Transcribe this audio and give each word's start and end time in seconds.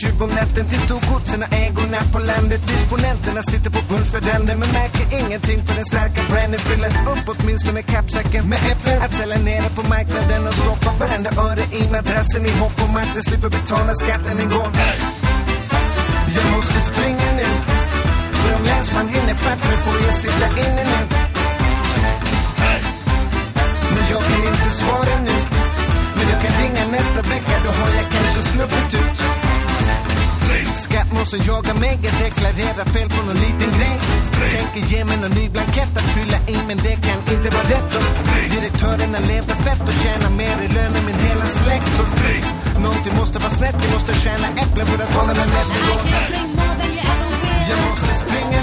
tjuv 0.00 0.22
om 0.22 0.30
nätten 0.40 0.64
till 0.70 0.80
storgods 0.86 1.30
sina 1.32 1.46
ägorna 1.64 2.00
på 2.12 2.18
landet. 2.30 2.60
Disponenterna 2.72 3.42
sitter 3.42 3.70
på 3.76 3.80
punsch 3.90 4.10
för 4.14 4.22
den 4.30 4.42
men 4.46 4.68
märker 4.80 5.06
ingenting 5.20 5.60
på 5.66 5.72
den 5.78 5.86
starka 5.92 6.20
brännen. 6.30 6.60
Fyller 6.68 6.92
upp 7.12 7.24
åtminstone 7.32 7.82
kappsäcken 7.82 8.44
med 8.52 8.60
äpplen. 8.72 8.98
Att 9.04 9.14
sälja 9.18 9.38
nere 9.50 9.68
på 9.78 9.82
marknaden 9.94 10.40
och 10.48 10.56
stoppa 10.62 10.90
varenda 11.00 11.30
öre 11.48 11.64
i 11.80 11.82
madrassen 11.96 12.42
i 12.50 12.52
hopp 12.60 12.76
om 12.86 12.96
att 13.02 13.12
jag 13.16 13.24
slipper 13.28 13.50
betala 13.58 13.92
skatten 14.02 14.36
en 14.42 14.50
gång. 14.56 14.72
Jag 16.36 16.46
måste 16.56 16.78
springa 16.90 17.28
nu, 17.40 17.48
för 18.40 18.50
om 18.56 18.64
länsman 18.70 19.08
hinner 19.14 19.36
fatt 19.44 19.60
mig 19.68 19.78
får 19.84 19.96
jag 20.06 20.16
sitta 20.24 20.46
inne 20.64 20.79
som 31.30 31.40
jagar 31.50 31.74
mig 31.74 31.94
Jag 32.06 32.14
deklarerar 32.24 32.86
fel 32.94 33.08
på 33.14 33.20
någon 33.26 33.40
liten 33.46 33.70
grej. 33.76 33.96
Tänker 34.54 34.82
ge 34.90 35.04
mig 35.04 35.16
någon 35.22 35.34
ny 35.40 35.46
blankett 35.54 35.92
att 36.00 36.08
fylla 36.16 36.38
i 36.54 36.56
Men 36.68 36.78
det 36.86 36.96
kan 37.06 37.18
inte 37.34 37.48
vara 37.56 37.66
rätt. 37.74 37.90
Direktörerna 38.54 39.18
lever 39.30 39.56
fett 39.66 39.82
och 39.90 39.96
tjänar 40.02 40.32
mer 40.42 40.56
i 40.66 40.68
lön 40.76 40.92
än 40.98 41.04
min 41.08 41.20
hela 41.26 41.46
släkt. 41.58 41.90
Så 42.74 42.80
någonting 42.86 43.14
måste 43.20 43.38
vara 43.38 43.54
snett 43.58 43.76
Jag 43.84 43.92
måste 43.96 44.14
tjäna 44.14 44.46
äpplen 44.62 44.86
för 44.90 45.02
att 45.04 45.14
hålla 45.16 45.32
mig 45.40 45.48
mätt 45.56 45.70
Jag 47.70 47.78
måste 47.88 48.10
springa 48.24 48.60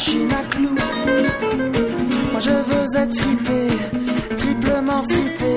machine 0.00 0.32
à 0.32 0.42
clous. 0.48 0.76
Moi 2.32 2.40
je 2.40 2.50
veux 2.68 2.86
être 3.02 3.14
fripé, 3.20 3.60
triplement 4.36 5.02
fripé, 5.10 5.54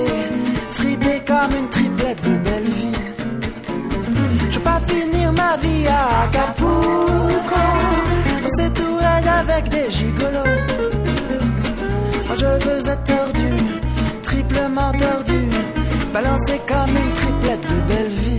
fripé 0.74 1.22
comme 1.26 1.52
une 1.60 1.68
triplette 1.68 2.22
de 2.22 2.36
belle 2.46 2.70
vie. 2.78 2.98
Je 4.50 4.56
veux 4.58 4.64
pas 4.64 4.80
finir 4.86 5.32
ma 5.32 5.56
vie 5.56 5.86
à 5.88 6.24
Acapulco, 6.24 7.62
dans 8.42 8.54
ces 8.58 8.70
tourelles 8.78 9.30
avec 9.42 9.68
des 9.70 9.90
gigolos. 9.90 10.60
Moi 12.26 12.36
je 12.36 12.50
veux 12.64 12.80
être 12.92 13.04
tordu, 13.04 13.48
triplement 14.24 14.92
tordu, 14.92 15.40
balancé 16.12 16.60
comme 16.68 16.94
une 17.02 17.12
triplette 17.14 17.62
de 17.62 17.80
belle 17.88 18.12
vie. 18.24 18.33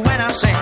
when 0.00 0.20
I 0.20 0.30
sing 0.32 0.54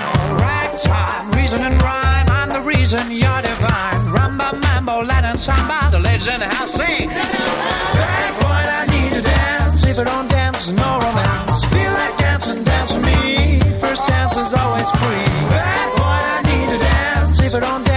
ragtime, 0.44 1.30
reason 1.32 1.60
and 1.60 1.82
rhyme. 1.82 2.28
I'm 2.28 2.50
the 2.50 2.60
reason 2.60 3.10
you're 3.10 3.42
divine. 3.42 4.00
Rumba, 4.14 4.60
mambo, 4.60 5.02
Latin 5.02 5.38
samba. 5.38 5.88
The 5.90 6.00
ladies 6.00 6.26
in 6.26 6.40
the 6.40 6.48
house 6.48 6.74
sing. 6.74 7.08
Bad 7.08 8.32
boy, 8.40 8.62
I 8.80 8.86
need 8.92 9.12
to 9.12 9.22
dance. 9.22 9.84
If 9.84 9.98
I 9.98 10.04
don't 10.04 10.28
dance, 10.28 10.70
no 10.70 10.98
romance. 10.98 11.64
Feel 11.72 11.92
like 11.92 12.16
dancing, 12.18 12.64
dance 12.64 12.92
with 12.92 13.04
me. 13.04 13.60
First 13.80 14.06
dance 14.06 14.36
is 14.36 14.54
always 14.54 14.90
free. 14.90 15.26
Bad 15.50 15.88
boy, 15.96 16.20
I 16.34 16.38
need 16.50 16.66
to 16.72 16.78
dance. 16.78 17.40
If 17.40 17.54
I 17.54 17.60
don't 17.60 17.84
dance, 17.84 17.91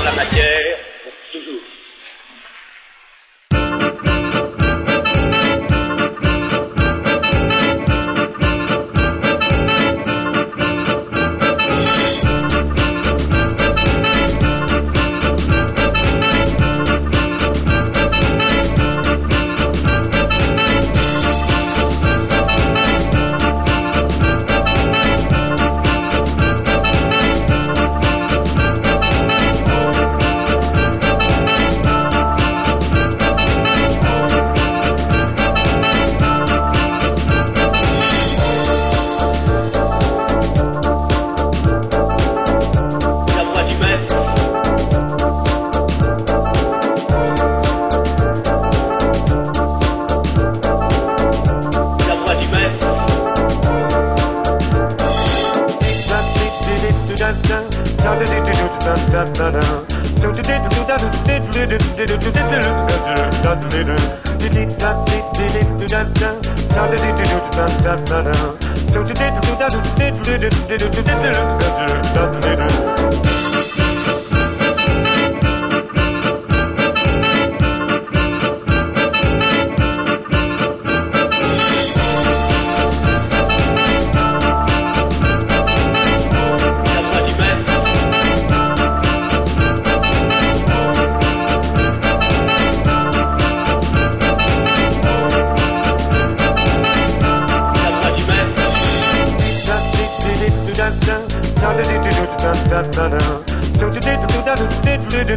en 0.00 0.04
la 0.04 0.12
matière. 0.12 0.79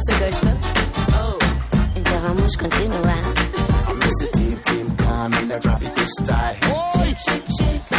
você 0.00 0.12
gosta? 0.24 0.56
Oh, 1.12 1.38
então 1.96 2.20
vamos 2.22 2.56
continuar. 2.56 3.22
Mr. 3.90 4.30
Team 4.32 4.56
Team 4.64 4.96
come 4.96 5.42
in 5.42 5.52
a 5.52 5.60
tropical 5.60 6.06
style. 6.20 6.56
Shake, 6.96 7.18
shake, 7.18 7.46
shake. 7.58 7.89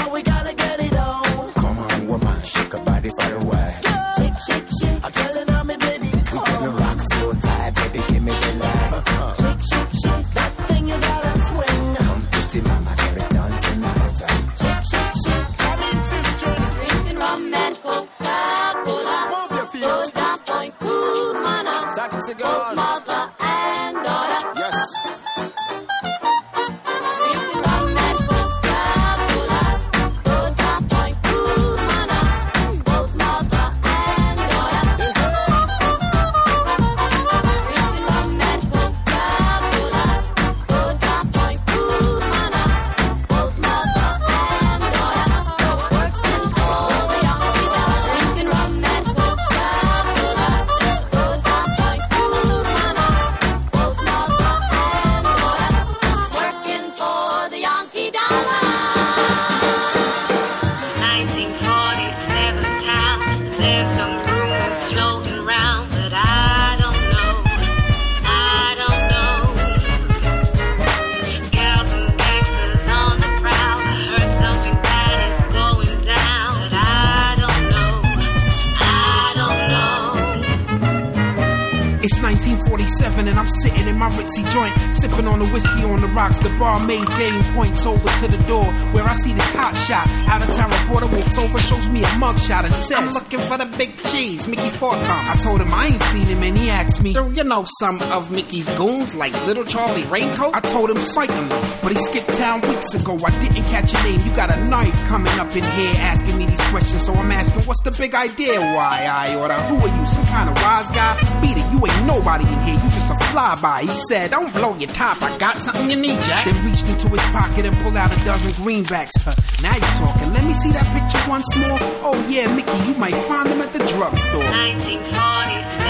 Know 97.62 97.68
some 97.80 98.01
of 98.12 98.32
Mickey's 98.32 98.70
goons 98.70 99.14
like 99.16 99.34
Little 99.45 99.64
Charlie 99.64 100.03
Raincoat? 100.03 100.53
I 100.53 100.59
told 100.62 100.89
him 100.89 100.99
certainly, 100.99 101.55
but 101.82 101.91
he 101.91 101.97
skipped 101.97 102.34
town 102.34 102.62
weeks 102.62 102.93
ago. 102.93 103.18
I 103.24 103.32
didn't 103.41 103.64
catch 103.66 103.93
your 103.93 104.03
name. 104.03 104.20
You 104.26 104.36
got 104.36 104.49
a 104.51 104.64
knife 104.66 104.99
coming 105.05 105.34
up 105.39 105.55
in 105.55 105.64
here 105.64 105.93
asking 105.97 106.38
me 106.38 106.45
these 106.45 106.62
questions, 106.70 107.05
so 107.05 107.14
I'm 107.14 107.32
asking, 107.32 107.64
What's 107.64 107.82
the 107.82 107.91
big 107.91 108.14
idea? 108.14 108.59
Why 108.59 109.07
I 109.12 109.36
order? 109.36 109.53
Who 109.53 109.78
are 109.78 109.97
you? 109.97 110.05
Some 110.05 110.26
kind 110.26 110.49
of 110.49 110.55
wise 110.64 110.89
guy? 110.89 111.14
Beat 111.41 111.57
it, 111.57 111.66
you 111.72 111.80
ain't 111.86 112.05
nobody 112.05 112.45
in 112.45 112.59
here. 112.62 112.76
You 112.76 112.89
just 112.91 113.12
a 113.12 113.16
flyby. 113.30 113.82
He 113.82 113.95
said, 114.09 114.32
Don't 114.32 114.51
blow 114.53 114.76
your 114.78 114.89
top. 114.89 115.22
I 115.22 115.38
got 115.38 115.57
something 115.57 115.89
you 115.89 115.97
need, 115.97 116.20
Jack. 116.22 116.45
Then 116.45 116.66
reached 116.66 116.88
into 116.88 117.09
his 117.09 117.24
pocket 117.32 117.66
and 117.66 117.78
pulled 117.80 117.97
out 117.97 118.12
a 118.12 118.26
dozen 118.26 118.51
greenbacks. 118.51 119.14
Now 119.62 119.74
you're 119.74 119.97
talking. 120.01 120.34
Let 120.34 120.43
me 120.45 120.53
see 120.53 120.72
that 120.72 120.88
picture 120.97 121.30
once 121.30 121.45
more. 121.55 121.78
Oh 122.01 122.26
yeah, 122.28 122.53
Mickey, 122.53 122.78
you 122.88 122.95
might 122.95 123.16
find 123.28 123.49
him 123.49 123.62
at 123.62 123.72
the 123.74 123.80
drugstore. 123.80 124.41
1947 124.41 125.72
town. 125.72 125.81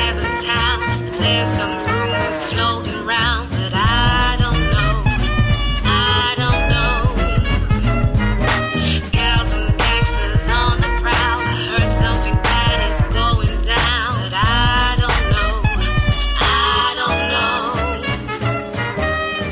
There's 1.22 1.56
some 1.56 1.81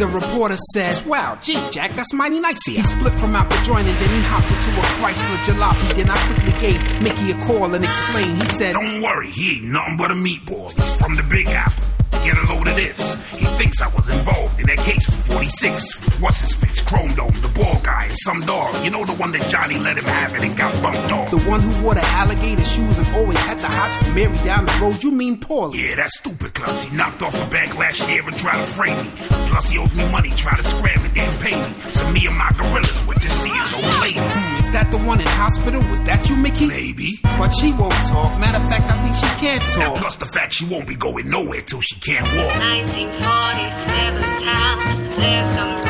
reporter 0.09 0.57
said, 0.73 1.05
Wow, 1.05 1.37
gee, 1.41 1.59
Jack, 1.71 1.95
that's 1.95 2.13
mighty 2.13 2.39
nice 2.39 2.67
of 2.67 2.73
you. 2.73 2.81
He 2.81 2.87
split 2.87 3.13
from 3.15 3.35
out 3.35 3.49
the 3.49 3.57
joint 3.65 3.87
and 3.87 3.99
then 3.99 4.09
he 4.09 4.21
hopped 4.21 4.51
into 4.51 4.71
a 4.71 4.83
Chrysler 4.99 5.37
jalopy. 5.45 5.95
Then 5.95 6.09
I 6.09 6.17
quickly 6.27 6.59
gave 6.59 7.01
Mickey 7.01 7.31
a 7.31 7.45
call 7.45 7.73
and 7.73 7.83
explained. 7.83 8.41
He 8.41 8.47
said, 8.49 8.73
Don't 8.73 9.01
worry, 9.01 9.29
he 9.31 9.57
ain't 9.57 9.65
nothing 9.65 9.97
but 9.97 10.11
a 10.11 10.15
meatball. 10.15 10.71
He's 10.71 10.91
from 11.01 11.15
the 11.15 11.23
Big 11.23 11.47
Apple. 11.47 11.83
Get 12.23 12.37
a 12.37 12.53
load 12.53 12.67
of 12.67 12.75
this. 12.75 13.15
Thinks 13.59 13.81
I 13.81 13.93
was 13.93 14.07
involved 14.07 14.57
in 14.61 14.67
that 14.67 14.77
case 14.77 15.03
from 15.03 15.35
46. 15.35 16.19
What's 16.21 16.39
his 16.39 16.53
face? 16.53 16.79
Chrome 16.79 17.13
Dome, 17.13 17.33
the 17.41 17.49
ball 17.49 17.77
guy, 17.83 18.05
and 18.05 18.17
some 18.23 18.39
dog. 18.39 18.73
You 18.85 18.89
know 18.89 19.03
the 19.03 19.11
one 19.13 19.33
that 19.33 19.47
Johnny 19.49 19.77
let 19.77 19.97
him 19.97 20.05
have 20.05 20.33
it 20.33 20.43
and 20.45 20.57
got 20.57 20.81
bumped 20.81 21.11
off. 21.11 21.29
The 21.29 21.39
one 21.39 21.59
who 21.59 21.83
wore 21.83 21.93
the 21.93 22.05
alligator 22.05 22.63
shoes 22.63 22.97
and 22.97 23.07
always 23.17 23.37
had 23.39 23.59
the 23.59 23.67
hots 23.67 23.97
for 23.97 24.15
Mary 24.15 24.37
down 24.45 24.65
the 24.65 24.79
road. 24.81 25.03
You 25.03 25.11
mean 25.11 25.41
Paulie? 25.41 25.83
Yeah, 25.83 25.95
that 25.95 26.09
stupid 26.09 26.53
clubs. 26.53 26.85
He 26.85 26.95
knocked 26.95 27.21
off 27.21 27.35
a 27.35 27.49
bank 27.51 27.77
last 27.77 28.07
year 28.07 28.23
and 28.23 28.37
tried 28.37 28.65
to 28.65 28.71
frame 28.71 28.95
me. 28.95 29.11
Plus, 29.51 29.69
he 29.69 29.77
owes 29.77 29.93
me 29.93 30.09
money, 30.09 30.29
tried 30.29 30.55
to 30.55 30.63
scram 30.63 31.05
it, 31.05 31.13
didn't 31.13 31.39
pay 31.41 31.61
me. 31.61 31.79
So 31.91 32.09
me 32.11 32.25
and 32.27 32.37
my 32.37 32.51
gorillas 32.57 33.05
went 33.05 33.21
to 33.21 33.29
see 33.29 33.49
his 33.49 33.73
old 33.73 33.99
lady. 33.99 34.58
Is 34.69 34.73
that 34.73 34.91
the 34.91 34.99
one 34.99 35.19
in 35.19 35.25
hospital? 35.25 35.81
Was 35.89 36.03
that 36.03 36.29
you, 36.29 36.35
Mickey? 36.37 36.67
Maybe. 36.67 37.17
But 37.23 37.49
she 37.49 37.73
won't 37.73 37.91
talk. 38.05 38.39
Matter 38.39 38.59
of 38.63 38.69
fact, 38.69 38.85
I 38.91 39.01
think 39.01 39.15
she 39.15 39.25
can't 39.43 39.63
And 39.63 39.71
talk. 39.71 39.97
plus 39.97 40.17
the 40.17 40.27
fact 40.27 40.53
she 40.53 40.65
won't 40.65 40.85
be 40.87 40.93
going 40.95 41.27
nowhere 41.27 41.63
till 41.63 41.81
she 41.81 41.95
can't 41.99 42.23
walk. 42.37 42.53
1947 42.53 44.43
town. 44.45 45.09
There's 45.17 45.55
some 45.55 45.88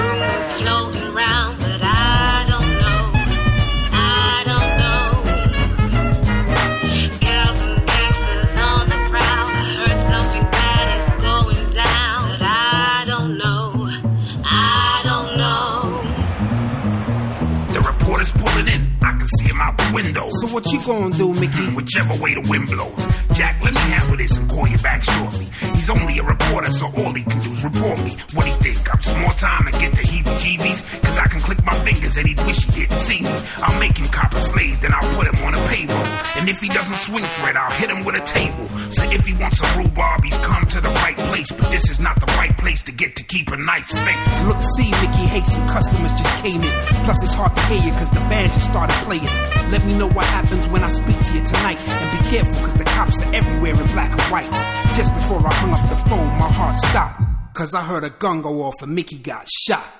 sexy 19.30 19.49
him 19.60 19.68
out 19.68 19.78
the 19.78 19.92
window. 19.94 20.30
So 20.30 20.48
what 20.48 20.66
you 20.72 20.80
gonna 20.86 21.14
do, 21.16 21.34
Mickey? 21.34 21.68
Whichever 21.76 22.22
way 22.22 22.34
the 22.34 22.46
wind 22.50 22.68
blows. 22.68 23.04
Jack, 23.38 23.62
let 23.62 23.74
me 23.74 23.80
handle 23.80 24.18
this 24.18 24.38
and 24.38 24.50
call 24.50 24.68
you 24.68 24.78
back 24.80 25.04
shortly. 25.04 25.48
He's 25.76 25.90
only 25.90 26.20
a 26.20 26.24
reporter, 26.24 26.72
so 26.72 26.88
all 26.88 27.14
he 27.14 27.24
can 27.24 27.40
do 27.40 27.52
is 27.52 27.64
report 27.64 27.98
me. 28.04 28.16
What 28.34 28.46
he 28.48 28.54
think? 28.64 28.84
I'm 28.94 29.02
small 29.02 29.32
time 29.32 29.68
and 29.68 29.80
get 29.80 29.92
the 29.94 30.04
heebie-jeebies? 30.04 31.04
Cause 31.04 31.18
I 31.18 31.28
can 31.28 31.42
click 31.42 31.64
my 31.66 31.78
fingers 31.80 32.18
and 32.18 32.28
he'd 32.28 32.40
wish 32.46 32.66
he 32.66 32.72
didn't 32.82 32.98
see 32.98 33.22
me. 33.22 33.32
I'll 33.58 33.80
make 33.80 33.98
him 33.98 34.08
cop 34.08 34.34
a 34.34 34.42
slave, 34.42 34.82
then 34.82 34.94
I'll 34.94 35.16
put 35.16 35.28
him 35.28 35.46
on 35.46 35.54
a 35.56 35.68
payroll. 35.68 36.08
And 36.38 36.50
if 36.50 36.58
he 36.58 36.70
doesn't 36.70 36.98
swing 36.98 37.26
for 37.26 37.50
it, 37.50 37.56
I'll 37.56 37.72
hit 37.72 37.90
him 37.90 38.04
with 38.06 38.16
a 38.16 38.26
table. 38.26 38.68
So 38.92 39.04
if 39.12 39.26
he 39.26 39.34
wants 39.34 39.60
some 39.60 39.78
rhubarb, 39.78 40.24
he's 40.24 40.38
come 40.40 40.66
to 40.68 40.82
the 40.82 40.90
right 41.04 41.18
place. 41.18 41.52
But 41.52 41.72
this 41.72 41.90
is 41.90 42.00
not 42.00 42.20
the 42.20 42.32
right 42.38 42.56
place 42.58 42.84
to 42.84 42.92
get 42.92 43.16
to 43.18 43.24
keep 43.24 43.50
a 43.52 43.58
nice 43.58 43.92
face. 43.92 44.44
Look, 44.46 44.62
see, 44.76 44.92
Mickey, 45.02 45.26
hey, 45.28 45.44
some 45.44 45.68
customers 45.68 46.12
just 46.14 46.44
came 46.44 46.64
in. 46.64 46.74
Plus, 47.06 47.24
it's 47.24 47.34
hard 47.34 47.56
to 47.56 47.62
hear 47.64 47.82
you 47.86 47.92
because 47.92 48.12
the 48.12 48.24
band 48.32 48.52
just 48.54 48.66
started 48.68 48.96
playing. 49.06 49.49
Let 49.72 49.86
me 49.86 49.98
know 49.98 50.08
what 50.08 50.26
happens 50.26 50.68
when 50.68 50.84
I 50.84 50.90
speak 50.90 51.18
to 51.18 51.34
you 51.34 51.44
tonight. 51.44 51.80
And 51.88 52.24
be 52.24 52.30
careful 52.30 52.54
because 52.54 52.76
the 52.76 52.86
cops 52.86 53.22
are 53.22 53.34
everywhere 53.34 53.74
in 53.74 53.88
black 53.94 54.12
and 54.12 54.22
whites. 54.32 54.50
Just 54.98 55.14
before 55.14 55.40
I 55.46 55.54
hung 55.56 55.72
up 55.72 55.90
the 55.90 56.10
phone, 56.10 56.28
my 56.40 56.52
heart 56.52 56.76
stopped. 56.76 57.22
Cause 57.54 57.74
I 57.74 57.82
heard 57.82 58.04
a 58.04 58.10
gun 58.10 58.42
go 58.42 58.64
off 58.64 58.82
and 58.82 58.96
Mickey 58.96 59.20
got 59.20 59.48
shot. 59.68 59.99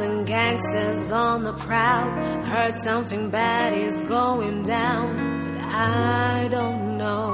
and 0.00 0.26
gangsters 0.26 1.10
on 1.10 1.44
the 1.44 1.52
prowl. 1.52 2.10
Heard 2.44 2.74
something 2.74 3.30
bad 3.30 3.72
is 3.72 4.00
going 4.02 4.62
down, 4.62 5.40
but 5.40 5.60
I 5.62 6.48
don't 6.50 6.98
know. 6.98 7.32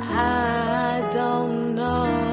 I 0.00 1.08
don't 1.12 1.74
know. 1.74 2.27